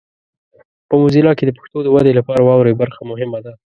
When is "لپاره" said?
2.19-2.41